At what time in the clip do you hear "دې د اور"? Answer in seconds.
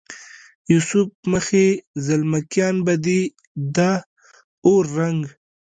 3.05-4.83